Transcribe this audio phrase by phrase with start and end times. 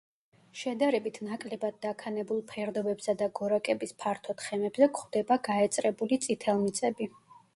[0.59, 7.11] შედარებით ნაკლებად დაქანებულ ფერდობებსა და გორაკების ფართო თხემებზე გვხვდება გაეწრებული წითელმიწები.